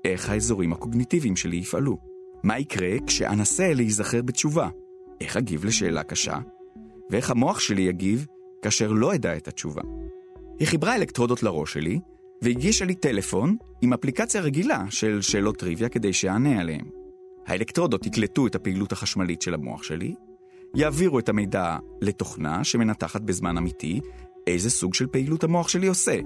איך 0.04 0.30
האזורים 0.30 0.72
הקוגניטיביים 0.72 1.36
שלי 1.36 1.56
יפעלו. 1.56 1.98
מה 2.42 2.58
יקרה 2.58 2.96
כשאנסה 3.06 3.74
להיזכר 3.74 4.22
בתשובה. 4.22 4.68
איך 5.20 5.36
אגיב 5.36 5.64
לשאלה 5.64 6.02
קשה, 6.02 6.38
ואיך 7.10 7.30
המוח 7.30 7.60
שלי 7.60 7.82
יגיב 7.82 8.26
כאשר 8.62 8.92
לא 8.92 9.14
אדע 9.14 9.36
את 9.36 9.48
התשובה. 9.48 9.82
היא 10.58 10.68
חיברה 10.68 10.94
אלקטרודות 10.94 11.42
לראש 11.42 11.72
שלי, 11.72 12.00
והגישה 12.42 12.84
לי 12.84 12.94
טלפון 12.94 13.56
עם 13.82 13.92
אפליקציה 13.92 14.40
רגילה 14.40 14.84
של 14.90 15.20
שאלות 15.20 15.56
טריוויה 15.56 15.88
כדי 15.88 16.12
שאענה 16.12 16.60
עליהן. 16.60 16.84
האלקטרודות 17.46 18.06
יקלטו 18.06 18.46
את 18.46 18.54
הפעילות 18.54 18.92
החשמלית 18.92 19.42
של 19.42 19.54
המוח 19.54 19.82
שלי, 19.82 20.14
יעבירו 20.74 21.18
את 21.18 21.28
המידע 21.28 21.76
לתוכנה 22.00 22.64
שמנתחת 22.64 23.20
בזמן 23.20 23.56
אמיתי 23.56 24.00
איזה 24.46 24.70
סוג 24.70 24.94
של 24.94 25.06
פעילות 25.06 25.44
המוח 25.44 25.68
שלי 25.68 25.86
עושה. 25.86 26.20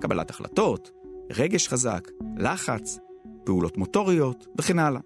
קבלת 0.00 0.30
החלטות, 0.30 0.90
רגש 1.32 1.68
חזק, 1.68 2.10
לחץ, 2.36 2.98
פעולות 3.44 3.78
מוטוריות 3.78 4.46
וכן 4.58 4.78
הלאה. 4.78 5.00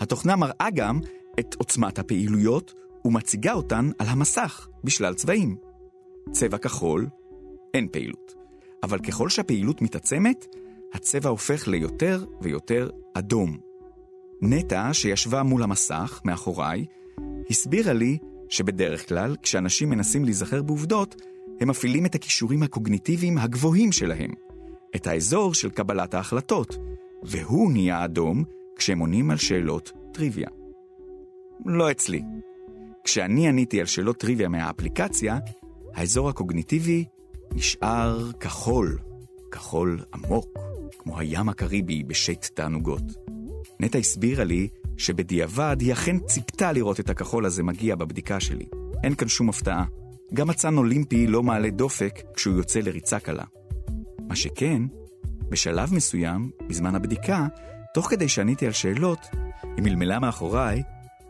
התוכנה 0.00 0.36
מראה 0.36 0.68
גם 0.74 1.00
את 1.40 1.54
עוצמת 1.58 1.98
הפעילויות 1.98 2.74
ומציגה 3.04 3.52
אותן 3.52 3.90
על 3.98 4.06
המסך 4.08 4.68
בשלל 4.84 5.14
צבעים. 5.14 5.56
צבע 6.30 6.58
כחול, 6.58 7.06
אין 7.74 7.88
פעילות. 7.92 8.33
אבל 8.84 8.98
ככל 8.98 9.28
שהפעילות 9.28 9.82
מתעצמת, 9.82 10.46
הצבע 10.94 11.28
הופך 11.30 11.68
ליותר 11.68 12.24
ויותר 12.40 12.90
אדום. 13.14 13.58
נטע, 14.42 14.88
שישבה 14.92 15.42
מול 15.42 15.62
המסך, 15.62 16.20
מאחוריי, 16.24 16.84
הסבירה 17.50 17.92
לי 17.92 18.18
שבדרך 18.48 19.08
כלל, 19.08 19.36
כשאנשים 19.42 19.90
מנסים 19.90 20.24
להיזכר 20.24 20.62
בעובדות, 20.62 21.22
הם 21.60 21.68
מפעילים 21.68 22.06
את 22.06 22.14
הכישורים 22.14 22.62
הקוגניטיביים 22.62 23.38
הגבוהים 23.38 23.92
שלהם, 23.92 24.30
את 24.96 25.06
האזור 25.06 25.54
של 25.54 25.70
קבלת 25.70 26.14
ההחלטות, 26.14 26.76
והוא 27.22 27.72
נהיה 27.72 28.04
אדום 28.04 28.44
כשהם 28.76 28.98
עונים 28.98 29.30
על 29.30 29.36
שאלות 29.36 29.92
טריוויה. 30.12 30.48
לא 31.66 31.90
אצלי. 31.90 32.22
כשאני 33.04 33.48
עניתי 33.48 33.80
על 33.80 33.86
שאלות 33.86 34.16
טריוויה 34.16 34.48
מהאפליקציה, 34.48 35.38
האזור 35.94 36.28
הקוגניטיבי 36.28 37.04
נשאר 37.54 38.32
כחול, 38.40 38.98
כחול 39.50 40.00
עמוק, 40.14 40.58
כמו 40.98 41.18
הים 41.18 41.48
הקריבי 41.48 42.02
בשייט 42.02 42.46
תענוגות. 42.54 43.02
נטע 43.80 43.98
הסבירה 43.98 44.44
לי 44.44 44.68
שבדיעבד 44.96 45.76
היא 45.80 45.92
אכן 45.92 46.18
ציפתה 46.18 46.72
לראות 46.72 47.00
את 47.00 47.10
הכחול 47.10 47.46
הזה 47.46 47.62
מגיע 47.62 47.96
בבדיקה 47.96 48.40
שלי. 48.40 48.66
אין 49.04 49.14
כאן 49.14 49.28
שום 49.28 49.48
הפתעה. 49.48 49.84
גם 50.34 50.50
אצן 50.50 50.76
אולימפי 50.76 51.26
לא 51.26 51.42
מעלה 51.42 51.70
דופק 51.70 52.20
כשהוא 52.34 52.56
יוצא 52.56 52.80
לריצה 52.80 53.18
קלה. 53.18 53.44
מה 54.28 54.36
שכן, 54.36 54.82
בשלב 55.48 55.94
מסוים, 55.94 56.50
בזמן 56.68 56.94
הבדיקה, 56.94 57.46
תוך 57.94 58.10
כדי 58.10 58.28
שעניתי 58.28 58.66
על 58.66 58.72
שאלות, 58.72 59.18
היא 59.62 59.84
מלמלה 59.84 60.18
מאחוריי, 60.18 60.82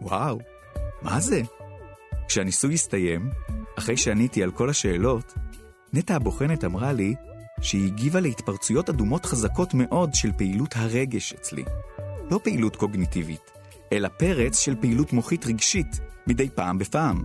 וואו, 0.03 0.39
מה 1.03 1.21
זה? 1.21 1.43
כשהניסוי 2.29 2.75
הסתיים, 2.75 3.31
אחרי 3.79 3.97
שעניתי 3.97 4.43
על 4.43 4.51
כל 4.51 4.71
השאלות, 4.71 5.35
נטע 5.97 6.17
הבוחנת 6.17 6.65
אמרה 6.65 6.93
לי 6.93 7.15
שהיא 7.61 7.87
הגיבה 7.87 8.21
להתפרצויות 8.21 8.89
אדומות 8.89 9.27
חזקות 9.27 9.75
מאוד 9.75 10.15
של 10.15 10.33
פעילות 10.33 10.75
הרגש 10.77 11.33
אצלי. 11.33 11.65
לא 12.31 12.41
פעילות 12.45 12.77
קוגניטיבית, 12.77 13.51
אלא 13.93 14.09
פרץ 14.09 14.59
של 14.59 14.81
פעילות 14.81 15.13
מוחית 15.13 15.47
רגשית, 15.47 16.01
מדי 16.27 16.49
פעם 16.51 16.79
בפעם. 16.79 17.23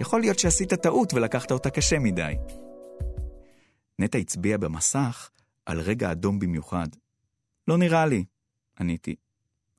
יכול 0.00 0.20
להיות 0.20 0.38
שעשית 0.38 0.74
טעות 0.74 1.14
ולקחת 1.14 1.52
אותה 1.52 1.70
קשה 1.70 1.98
מדי. 1.98 2.34
נטע 3.98 4.18
הצביע 4.18 4.58
במסך 4.58 5.30
על 5.66 5.80
רגע 5.80 6.12
אדום 6.12 6.38
במיוחד. 6.38 6.88
לא 7.68 7.78
נראה 7.78 8.06
לי, 8.06 8.24
עניתי. 8.80 9.14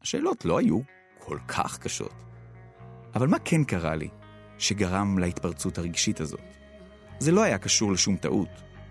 השאלות 0.01 0.45
לא 0.45 0.57
היו 0.57 0.79
כל 1.19 1.37
כך 1.47 1.77
קשות. 1.77 2.13
אבל 3.15 3.27
מה 3.27 3.37
כן 3.45 3.63
קרה 3.63 3.95
לי 3.95 4.09
שגרם 4.57 5.17
להתפרצות 5.19 5.77
הרגשית 5.77 6.21
הזאת? 6.21 6.60
זה 7.21 7.31
לא 7.31 7.43
היה 7.43 7.57
קשור 7.57 7.91
לשום 7.91 8.17
טעות. 8.17 8.49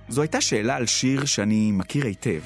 זו 0.08 0.22
הייתה 0.22 0.40
שאלה 0.40 0.76
על 0.76 0.86
שיר 0.86 1.24
שאני 1.24 1.72
מכיר 1.72 2.06
היטב. 2.06 2.40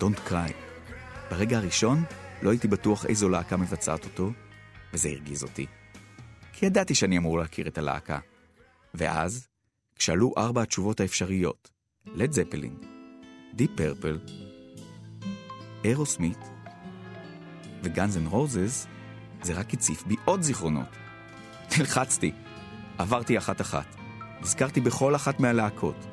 Don't 0.00 0.28
cry. 0.28 0.52
ברגע 1.30 1.58
הראשון 1.58 2.04
לא 2.42 2.50
הייתי 2.50 2.68
בטוח 2.68 3.06
איזו 3.06 3.28
להקה 3.28 3.56
מבצעת 3.56 4.04
אותו, 4.04 4.30
וזה 4.94 5.08
הרגיז 5.08 5.42
אותי. 5.42 5.66
כי 6.52 6.66
ידעתי 6.66 6.94
שאני 6.94 7.18
אמור 7.18 7.38
להכיר 7.38 7.68
את 7.68 7.78
הלהקה. 7.78 8.18
ואז, 8.94 9.48
כשעלו 9.96 10.32
ארבע 10.38 10.62
התשובות 10.62 11.00
האפשריות, 11.00 11.70
לד 12.06 12.32
זפלין, 12.32 12.74
Deep 13.54 13.70
Purple, 13.76 14.18
Aerosmith 15.84 16.59
ו 17.82 17.89
Guns 17.89 18.16
N' 18.16 18.26
Roses, 18.26 18.86
זה 19.42 19.54
רק 19.54 19.74
הציף 19.74 20.02
בי 20.06 20.16
עוד 20.24 20.42
זיכרונות. 20.42 20.96
נלחצתי, 21.78 22.32
עברתי 22.98 23.38
אחת-אחת, 23.38 23.96
נזכרתי 24.40 24.80
בכל 24.80 25.16
אחת 25.16 25.40
מהלהקות, 25.40 26.06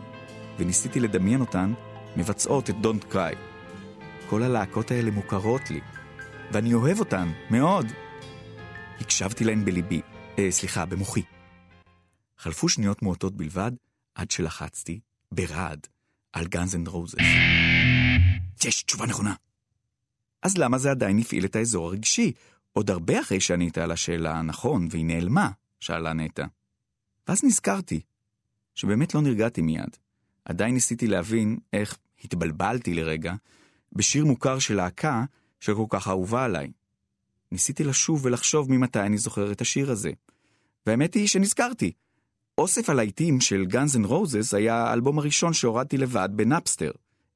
וניסיתי 0.57 0.99
לדמיין 0.99 1.41
אותן 1.41 1.73
מבצעות 2.17 2.69
את 2.69 2.75
Don't 2.83 3.13
Cry. 3.13 3.35
כל 4.29 4.43
הלהקות 4.43 4.91
האלה 4.91 5.11
מוכרות 5.11 5.71
לי, 5.71 5.79
ואני 6.51 6.73
אוהב 6.73 6.99
אותן 6.99 7.31
מאוד. 7.51 7.85
הקשבתי 9.01 9.43
להן 9.43 9.65
בליבי, 9.65 10.01
אה, 10.39 10.51
סליחה, 10.51 10.85
במוחי. 10.85 11.23
חלפו 12.37 12.69
שניות 12.69 13.01
מועטות 13.01 13.37
בלבד, 13.37 13.71
עד 14.15 14.31
שלחצתי, 14.31 14.99
ברעד, 15.31 15.87
על 16.33 16.47
Guns 16.47 16.75
N' 16.75 16.87
Roses. 16.87 17.17
יש, 18.65 18.83
תשובה 18.83 19.05
נכונה. 19.05 19.33
אז 20.41 20.57
למה 20.57 20.77
זה 20.77 20.91
עדיין 20.91 21.19
הפעיל 21.19 21.45
את 21.45 21.55
האזור 21.55 21.87
הרגשי? 21.87 22.31
עוד 22.73 22.89
הרבה 22.91 23.21
אחרי 23.21 23.39
שענית 23.39 23.77
על 23.77 23.91
השאלה 23.91 24.35
הנכון, 24.35 24.87
והיא 24.91 25.05
נעלמה, 25.05 25.49
שאלה 25.79 26.13
נטע. 26.13 26.45
ואז 27.27 27.43
נזכרתי, 27.43 28.01
שבאמת 28.75 29.15
לא 29.15 29.21
נרגעתי 29.21 29.61
מיד. 29.61 29.97
עדיין 30.45 30.73
ניסיתי 30.73 31.07
להבין 31.07 31.57
איך 31.73 31.97
התבלבלתי 32.23 32.93
לרגע 32.93 33.33
בשיר 33.93 34.25
מוכר 34.25 34.59
של 34.59 34.75
להקה 34.75 35.23
שכל 35.59 35.85
כך 35.89 36.07
אהובה 36.07 36.45
עליי. 36.45 36.71
ניסיתי 37.51 37.83
לשוב 37.83 38.25
ולחשוב 38.25 38.71
ממתי 38.71 38.99
אני 38.99 39.17
זוכר 39.17 39.51
את 39.51 39.61
השיר 39.61 39.91
הזה. 39.91 40.11
והאמת 40.85 41.13
היא 41.13 41.27
שנזכרתי. 41.27 41.91
אוסף 42.57 42.89
הלהיטים 42.89 43.41
של 43.41 43.65
Guns 43.71 44.05
N' 44.05 44.07
Roses 44.07 44.57
היה 44.57 44.75
האלבום 44.75 45.19
הראשון 45.19 45.53
שהורדתי 45.53 45.97
לבד 45.97 46.29
ב 46.35 46.41
Napster, 46.41 46.91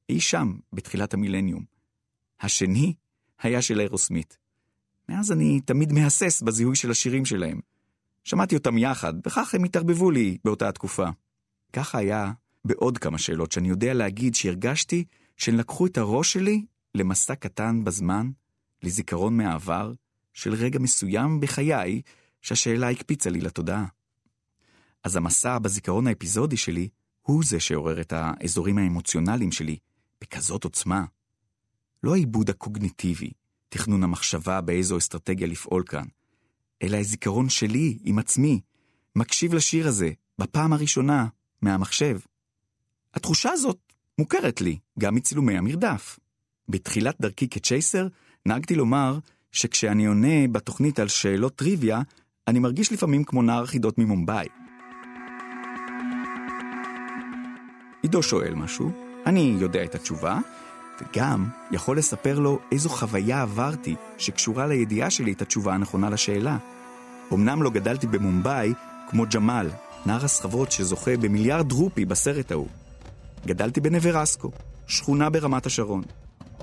אי 0.08 0.20
שם, 0.20 0.54
בתחילת 0.72 1.14
המילניום. 1.14 1.71
השני 2.42 2.94
היה 3.42 3.62
של 3.62 3.80
Aerosmith. 3.80 4.38
מאז 5.08 5.32
אני 5.32 5.60
תמיד 5.60 5.92
מהסס 5.92 6.42
בזיהוי 6.42 6.76
של 6.76 6.90
השירים 6.90 7.24
שלהם. 7.24 7.60
שמעתי 8.24 8.54
אותם 8.56 8.78
יחד, 8.78 9.14
וכך 9.26 9.54
הם 9.54 9.64
התערבבו 9.64 10.10
לי 10.10 10.38
באותה 10.44 10.68
התקופה. 10.68 11.08
ככה 11.72 11.98
היה 11.98 12.32
בעוד 12.64 12.98
כמה 12.98 13.18
שאלות 13.18 13.52
שאני 13.52 13.68
יודע 13.68 13.94
להגיד 13.94 14.34
שהרגשתי 14.34 15.04
שהן 15.36 15.56
לקחו 15.56 15.86
את 15.86 15.98
הראש 15.98 16.32
שלי 16.32 16.64
למסע 16.94 17.34
קטן 17.34 17.84
בזמן, 17.84 18.30
לזיכרון 18.82 19.36
מהעבר, 19.36 19.92
של 20.32 20.54
רגע 20.54 20.78
מסוים 20.78 21.40
בחיי 21.40 22.02
שהשאלה 22.40 22.90
הקפיצה 22.90 23.30
לי 23.30 23.40
לתודעה. 23.40 23.86
אז 25.04 25.16
המסע 25.16 25.58
בזיכרון 25.58 26.06
האפיזודי 26.06 26.56
שלי 26.56 26.88
הוא 27.22 27.44
זה 27.44 27.60
שעורר 27.60 28.00
את 28.00 28.12
האזורים 28.16 28.78
האמוציונליים 28.78 29.52
שלי 29.52 29.76
בכזאת 30.20 30.64
עוצמה. 30.64 31.04
לא 32.02 32.14
העיבוד 32.14 32.50
הקוגניטיבי, 32.50 33.30
תכנון 33.68 34.02
המחשבה 34.02 34.60
באיזו 34.60 34.98
אסטרטגיה 34.98 35.46
לפעול 35.46 35.82
כאן, 35.86 36.04
אלא 36.82 36.96
הזיכרון 36.96 37.48
שלי 37.48 37.98
עם 38.04 38.18
עצמי, 38.18 38.60
מקשיב 39.16 39.54
לשיר 39.54 39.88
הזה, 39.88 40.10
בפעם 40.38 40.72
הראשונה, 40.72 41.26
מהמחשב. 41.62 42.18
התחושה 43.14 43.50
הזאת 43.50 43.78
מוכרת 44.18 44.60
לי, 44.60 44.78
גם 44.98 45.14
מצילומי 45.14 45.58
המרדף. 45.58 46.18
בתחילת 46.68 47.16
דרכי 47.20 47.48
כצ'ייסר, 47.48 48.08
נהגתי 48.46 48.74
לומר 48.74 49.18
שכשאני 49.52 50.06
עונה 50.06 50.48
בתוכנית 50.52 50.98
על 50.98 51.08
שאלות 51.08 51.56
טריוויה, 51.56 52.02
אני 52.48 52.58
מרגיש 52.58 52.92
לפעמים 52.92 53.24
כמו 53.24 53.42
נער 53.42 53.66
חידות 53.66 53.98
ממומבאי. 53.98 54.46
עידו 58.02 58.22
שואל 58.22 58.54
משהו, 58.54 58.90
אני 59.26 59.56
יודע 59.60 59.84
את 59.84 59.94
התשובה, 59.94 60.38
וגם 61.00 61.48
יכול 61.70 61.98
לספר 61.98 62.38
לו 62.38 62.58
איזו 62.72 62.88
חוויה 62.88 63.42
עברתי 63.42 63.94
שקשורה 64.18 64.66
לידיעה 64.66 65.10
שלי 65.10 65.32
את 65.32 65.42
התשובה 65.42 65.74
הנכונה 65.74 66.10
לשאלה. 66.10 66.58
אמנם 67.32 67.62
לא 67.62 67.70
גדלתי 67.70 68.06
במומבאי 68.06 68.72
כמו 69.10 69.24
ג'מאל, 69.34 69.70
נער 70.06 70.24
הסחבות 70.24 70.72
שזוכה 70.72 71.16
במיליארד 71.16 71.72
רופי 71.72 72.04
בסרט 72.04 72.52
ההוא. 72.52 72.68
גדלתי 73.46 73.80
בנווה 73.80 74.15
רסקו, 74.15 74.50
שכונה 74.86 75.30
ברמת 75.30 75.66
השרון. 75.66 76.02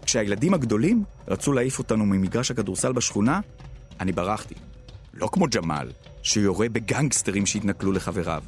כשהילדים 0.05 0.53
הגדולים 0.53 1.03
רצו 1.27 1.53
להעיף 1.53 1.79
אותנו 1.79 2.05
ממגרש 2.05 2.51
הכדורסל 2.51 2.91
בשכונה, 2.91 3.39
אני 3.99 4.11
ברחתי. 4.11 4.55
לא 5.13 5.29
כמו 5.31 5.45
ג'מאל, 5.51 5.91
שיורה 6.23 6.69
בגנגסטרים 6.69 7.45
שהתנכלו 7.45 7.91
לחבריו. 7.91 8.43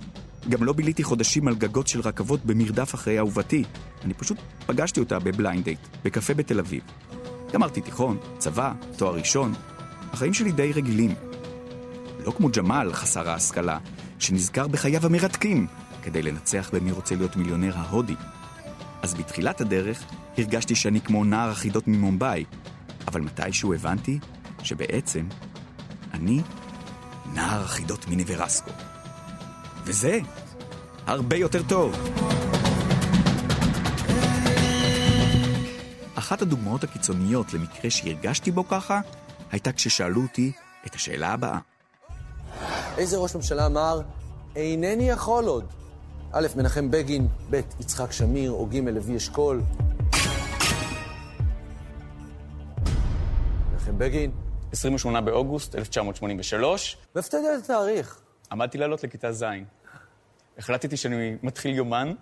גם 0.49 0.63
לא 0.63 0.73
ביליתי 0.73 1.03
חודשים 1.03 1.47
על 1.47 1.55
גגות 1.55 1.87
של 1.87 2.01
רכבות 2.01 2.45
במרדף 2.45 2.95
אחרי 2.95 3.19
אהובתי. 3.19 3.63
אני 4.05 4.13
פשוט 4.13 4.37
פגשתי 4.65 4.99
אותה 4.99 5.19
ב 5.19 5.26
blind 5.26 5.63
date, 5.63 5.79
בקפה 6.03 6.33
בתל 6.33 6.59
אביב. 6.59 6.83
גמרתי 7.53 7.81
תיכון, 7.81 8.17
צבא, 8.37 8.73
תואר 8.97 9.15
ראשון. 9.15 9.53
החיים 10.13 10.33
שלי 10.33 10.51
די 10.51 10.73
רגילים. 10.73 11.15
לא 12.25 12.31
כמו 12.31 12.49
ג'מאל, 12.57 12.93
חסר 12.93 13.29
ההשכלה, 13.29 13.77
שנזכר 14.19 14.67
בחייו 14.67 15.05
המרתקים 15.05 15.67
כדי 16.03 16.21
לנצח 16.21 16.69
במי 16.73 16.91
רוצה 16.91 17.15
להיות 17.15 17.35
מיליונר 17.35 17.77
ההודי. 17.77 18.15
אז 19.01 19.13
בתחילת 19.13 19.61
הדרך 19.61 20.03
הרגשתי 20.37 20.75
שאני 20.75 21.01
כמו 21.01 21.23
נער 21.23 21.49
החידות 21.49 21.87
ממומבאי, 21.87 22.45
אבל 23.07 23.21
מתישהו 23.21 23.73
הבנתי 23.73 24.19
שבעצם 24.63 25.25
אני 26.13 26.41
נער 27.33 27.61
החידות 27.61 28.05
מנברסקו. 28.07 28.90
וזה 29.91 30.19
הרבה 31.05 31.35
יותר 31.35 31.61
טוב. 31.69 31.95
אחת 36.15 36.41
הדוגמאות 36.41 36.83
הקיצוניות 36.83 37.53
למקרה 37.53 37.91
שהרגשתי 37.91 38.51
בו 38.51 38.67
ככה, 38.67 39.01
הייתה 39.51 39.71
כששאלו 39.71 40.21
אותי 40.21 40.51
את 40.85 40.95
השאלה 40.95 41.33
הבאה. 41.33 41.59
איזה 42.97 43.17
ראש 43.17 43.35
ממשלה 43.35 43.65
אמר, 43.65 44.01
אינני 44.55 45.09
יכול 45.09 45.45
עוד? 45.45 45.65
א', 46.31 46.47
מנחם 46.55 46.91
בגין, 46.91 47.27
ב', 47.49 47.61
יצחק 47.79 48.11
שמיר, 48.11 48.51
או 48.51 48.65
ג', 48.65 48.75
לוי 48.75 49.17
אשכול. 49.17 49.61
מנחם 53.71 53.97
בגין. 53.97 54.31
28 54.71 55.21
באוגוסט 55.21 55.75
1983. 55.75 56.97
מאיפה 57.15 57.27
אתה 57.27 57.37
יודע 57.37 57.57
את 57.57 57.63
התאריך? 57.63 58.21
עמדתי 58.51 58.77
לעלות 58.77 59.03
לכיתה 59.03 59.31
ז'. 59.31 59.43
החלטתי 60.57 60.97
שאני 60.97 61.35
מתחיל 61.43 61.75
יומן. 61.75 62.13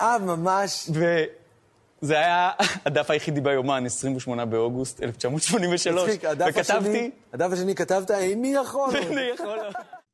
אה, 0.00 0.18
ממש. 0.18 0.90
וזה 0.90 2.18
היה 2.18 2.50
הדף 2.84 3.10
היחידי 3.10 3.40
ביומן, 3.40 3.86
28 3.86 4.44
באוגוסט 4.44 5.02
1983. 5.02 6.02
מצחיק, 6.02 6.24
הדף 6.24 6.46
וכתבתי... 6.48 6.88
השני, 6.88 7.10
הדף 7.32 7.52
השני 7.52 7.74
כתבת, 7.74 8.10
איני 8.10 8.54
יכול. 8.62 8.96
אני 8.96 9.20
יכול... 9.34 9.58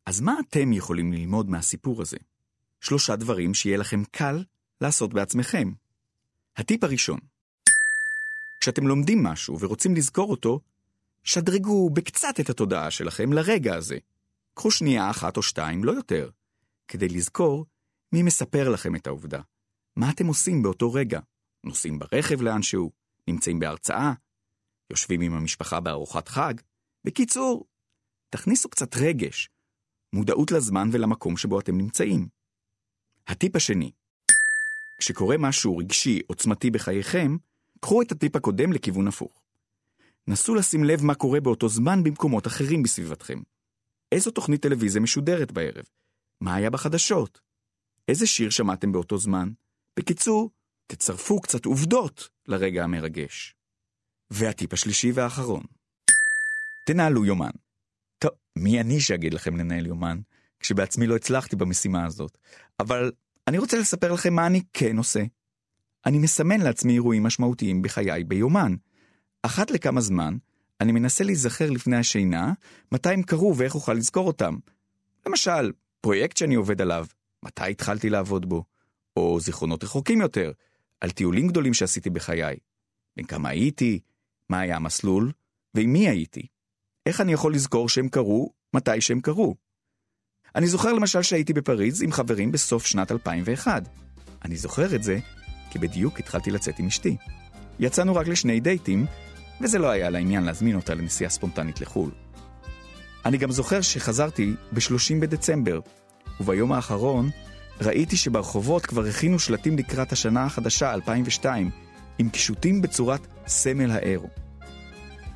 אז 0.07 0.21
מה 0.21 0.35
אתם 0.49 0.73
יכולים 0.73 1.13
ללמוד 1.13 1.51
מהסיפור 1.51 2.03
הזה? 2.03 2.17
שלושה 2.81 3.17
דברים 3.17 3.55
שיהיה 3.55 3.77
לכם 3.79 4.03
קל 4.11 4.45
לעשות 4.81 5.15
בעצמכם. 5.15 5.73
הטיפ 6.57 6.85
הראשון, 6.85 7.19
כשאתם 8.61 8.87
לומדים 8.87 9.23
משהו 9.23 9.61
ורוצים 9.61 9.97
לזכור 9.97 10.31
אותו, 10.31 10.61
שדרגו 11.25 11.91
בקצת 11.91 12.41
את 12.41 12.51
התודעה 12.51 12.91
שלכם 12.91 13.33
לרגע 13.33 13.75
הזה. 13.75 13.99
קחו 14.55 14.71
שנייה 14.71 15.11
אחת 15.11 15.37
או 15.37 15.43
שתיים, 15.43 15.85
לא 15.85 15.93
יותר, 15.93 16.31
כדי 16.93 17.09
לזכור 17.09 17.67
מי 18.13 18.23
מספר 18.23 18.69
לכם 18.69 18.97
את 18.97 19.07
העובדה. 19.07 19.41
מה 19.97 20.11
אתם 20.11 20.27
עושים 20.27 20.63
באותו 20.63 20.93
רגע? 20.93 21.21
נוסעים 21.65 21.99
ברכב 21.99 22.43
לאנשהו? 22.43 22.91
נמצאים 23.29 23.59
בהרצאה? 23.59 24.13
יושבים 24.91 25.21
עם 25.21 25.35
המשפחה 25.35 25.81
בארוחת 25.81 26.29
חג? 26.29 26.55
בקיצור, 27.05 27.67
תכניסו 28.31 28.69
קצת 28.69 28.97
רגש, 28.97 29.49
מודעות 30.13 30.53
לזמן 30.53 30.89
ולמקום 30.93 31.37
שבו 31.37 31.61
אתם 31.61 31.77
נמצאים. 31.77 32.29
הטיפ 33.27 33.57
השני, 33.57 33.93
כשקורה 34.99 35.37
משהו 35.39 35.77
רגשי 35.77 36.21
עוצמתי 36.27 36.71
בחייכם, 36.71 37.37
קחו 37.81 38.03
את 38.03 38.13
הטיפ 38.13 38.37
הקודם 38.37 38.73
לכיוון 38.73 39.09
הפוך. 39.09 39.43
נסו 40.29 40.55
לשים 40.55 40.85
לב 40.85 41.05
מה 41.05 41.15
קורה 41.15 41.41
באותו 41.41 41.69
זמן 41.69 42.03
במקומות 42.03 42.47
אחרים 42.47 42.83
בסביבתכם. 42.83 43.39
איזו 44.13 44.31
תוכנית 44.31 44.63
טלוויזיה 44.63 45.03
משודרת 45.03 45.53
בערב? 45.53 45.85
מה 46.43 46.55
היה 46.55 46.71
בחדשות? 46.71 47.41
איזה 48.09 48.27
שיר 48.27 48.51
שמעתם 48.51 48.93
באותו 48.93 49.19
זמן? 49.19 49.53
בקיצור, 49.97 50.51
תצרפו 50.87 51.41
קצת 51.41 51.65
עובדות 51.65 52.29
לרגע 52.49 52.85
המרגש. 52.85 53.55
והטיפ 54.31 54.73
השלישי 54.73 55.13
והאחרון, 55.13 55.63
תנהלו 56.87 57.25
יומן. 57.25 57.51
טוב, 58.19 58.31
מי 58.57 58.81
אני 58.81 59.01
שאגיד 59.01 59.35
לכם 59.35 59.57
לנהל 59.57 59.87
יומן, 59.87 60.21
כשבעצמי 60.61 61.07
לא 61.07 61.17
הצלחתי 61.17 61.57
במשימה 61.57 62.07
הזאת, 62.07 62.39
אבל 62.81 63.13
אני 63.49 63.59
רוצה 63.59 63.79
לספר 63.79 64.13
לכם 64.13 64.35
מה 64.35 64.47
אני 64.47 64.63
כן 64.73 64.97
עושה. 64.97 65.23
אני 66.07 66.19
מסמן 66.19 66.61
לעצמי 66.61 66.93
אירועים 66.93 67.23
משמעותיים 67.23 67.83
בחיי 67.83 68.25
ביומן. 68.25 68.75
אחת 69.43 69.71
לכמה 69.71 70.01
זמן, 70.01 70.37
אני 70.81 70.93
מנסה 70.93 71.25
להיזכר 71.25 71.71
לפני 71.71 71.97
השינה, 71.97 72.53
מתי 72.93 73.11
הם 73.11 73.23
קרו 73.23 73.57
ואיך 73.57 73.75
אוכל 73.75 73.95
לזכור 73.95 74.27
אותם. 74.27 74.57
למשל, 75.27 75.73
פרויקט 76.03 76.37
שאני 76.37 76.55
עובד 76.55 76.81
עליו, 76.81 77.07
מתי 77.45 77.71
התחלתי 77.71 78.11
לעבוד 78.11 78.49
בו, 78.49 78.65
או 79.17 79.41
זיכרונות 79.41 79.85
רחוקים 79.85 80.21
יותר, 80.21 80.53
על 81.01 81.11
טיולים 81.11 81.49
גדולים 81.49 81.75
שעשיתי 81.75 82.11
בחיי. 82.11 82.57
בין 83.17 83.27
כמה 83.27 83.49
הייתי, 83.49 84.01
מה 84.51 84.61
היה 84.61 84.77
המסלול, 84.77 85.33
ועם 85.75 85.93
מי 85.93 86.09
הייתי. 86.09 86.47
איך 87.07 87.21
אני 87.21 87.33
יכול 87.33 87.55
לזכור 87.55 87.89
שהם 87.89 88.09
קרו, 88.09 88.53
מתי 88.75 89.01
שהם 89.01 89.21
קרו. 89.21 89.55
אני 90.55 90.67
זוכר 90.67 90.93
למשל 90.93 91.23
שהייתי 91.23 91.53
בפריז 91.53 92.03
עם 92.03 92.13
חברים 92.13 92.53
בסוף 92.53 92.87
שנת 92.87 93.13
2001. 93.13 93.89
אני 94.45 94.57
זוכר 94.57 94.95
את 94.95 95.03
זה 95.03 95.19
כי 95.71 95.79
בדיוק 95.79 96.19
התחלתי 96.19 96.51
לצאת 96.51 96.79
עם 96.79 96.87
אשתי. 96.87 97.17
יצאנו 97.81 98.15
רק 98.15 98.29
לשני 98.29 98.61
דייטים, 98.61 99.07
וזה 99.61 99.79
לא 99.79 99.91
היה 99.91 100.11
לעניין 100.11 100.45
להזמין 100.45 100.77
אותה 100.77 100.95
לנסיעה 100.95 101.31
ספונטנית 101.31 101.81
לחו"ל. 101.81 102.11
אני 103.25 103.39
גם 103.39 103.51
זוכר 103.51 103.81
שחזרתי 103.81 104.55
ב-30 104.73 105.21
בדצמבר, 105.21 105.81
וביום 106.41 106.73
האחרון 106.73 107.31
ראיתי 107.81 108.17
שברחובות 108.17 108.87
כבר 108.87 109.07
הכינו 109.07 109.39
שלטים 109.39 109.79
לקראת 109.79 110.13
השנה 110.13 110.45
החדשה, 110.45 110.95
2002, 110.95 111.71
עם 112.19 112.29
קישוטים 112.29 112.83
בצורת 112.83 113.27
סמל 113.47 113.91
האירו. 113.91 114.29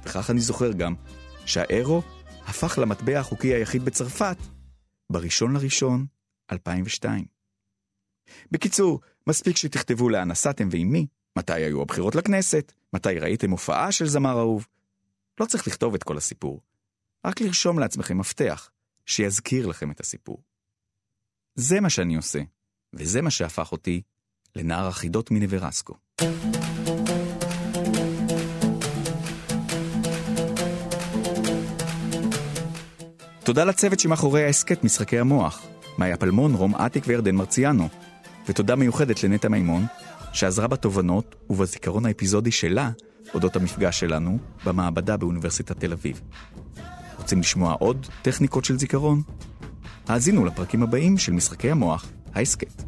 וכך 0.05 0.31
אני 0.31 0.41
זוכר 0.41 0.73
גם 0.73 0.95
שהאירו 1.47 2.03
הפך 2.47 2.79
למטבע 2.83 3.21
החוקי 3.21 3.55
היחיד 3.55 3.85
בצרפת 3.85 4.37
בראשון 5.13 5.53
לראשון 5.53 6.07
2002. 6.53 7.25
בקיצור, 8.51 9.01
מספיק 9.27 9.57
שתכתבו 9.57 10.09
לאן 10.09 10.29
נסעתם 10.31 10.69
ועם 10.71 10.89
מי, 10.89 11.07
מתי 11.39 11.53
היו 11.53 11.83
הבחירות 11.83 12.15
לכנסת, 12.15 12.73
מתי 12.93 13.19
ראיתם 13.19 13.51
הופעה 13.51 13.93
של 13.93 14.07
זמר 14.07 14.39
אהוב. 14.39 14.67
לא 15.41 15.47
צריך 15.47 15.67
לכתוב 15.67 15.95
את 15.95 16.03
כל 16.03 16.17
הסיפור, 16.17 16.61
רק 17.25 17.41
לרשום 17.41 17.79
לעצמכם 17.79 18.19
מפתח 18.19 18.71
שיזכיר 19.07 19.67
לכם 19.67 19.91
את 19.91 20.01
הסיפור. 20.01 20.43
זה 21.55 21.81
מה 21.81 21.91
שאני 21.91 22.17
עושה, 22.17 22.41
וזה 22.93 23.23
מה 23.23 23.31
שהפך 23.31 23.73
אותי 23.73 24.03
לנער 24.57 24.87
החידות 24.87 25.31
מנברסקו. 25.31 25.95
תודה 33.45 33.65
לצוות 33.65 34.01
שמאחורי 34.01 34.45
ההסכת 34.45 34.85
משחקי 34.85 35.19
המוח, 35.19 35.67
מאיה 35.99 36.17
פלמון, 36.17 36.55
רום 36.55 36.75
אטיק 36.75 37.05
וירדן 37.07 37.35
מרציאנו, 37.35 37.89
ותודה 38.49 38.77
מיוחדת 38.77 39.25
לנטע 39.25 39.49
מימון, 39.49 39.85
שעזרה 40.33 40.67
בתובנות 40.67 41.37
ובזיכרון 41.51 42.07
האפיזודי 42.07 42.51
שלה, 42.51 42.91
אודות 43.35 43.57
המפגש 43.57 44.01
שלנו, 44.01 44.39
במעבדה 44.65 45.17
באוניברסיטת 45.17 45.81
תל 45.81 45.93
אביב. 45.93 46.21
רוצים 47.26 47.40
לשמוע 47.40 47.74
עוד 47.74 48.08
טכניקות 48.22 48.66
של 48.66 48.80
זיכרון? 48.80 49.22
האזינו 50.08 50.46
לפרקים 50.46 50.84
הבאים 50.84 51.18
של 51.18 51.32
משחקי 51.34 51.72
המוח, 51.72 52.06
ההסכת. 52.36 52.84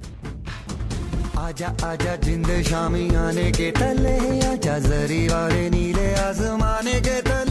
आजा 1.47 1.69
आजा 1.91 2.13
जिंद 2.25 2.49
शामी 2.69 3.05
आने 3.23 3.47
के 3.57 3.67
तले 3.79 4.17
आजा 4.51 4.75
जरी 4.89 5.23
वाले 5.31 5.63
नीले 5.75 6.07
आसमाने 6.27 6.97
के 7.05 7.17
तले 7.27 7.46